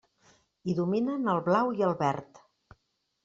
Hi 0.65 0.73
dominen 0.77 1.29
el 1.35 1.41
blau 1.49 1.69
i 1.81 1.85
el 1.89 1.93
verd. 2.01 2.39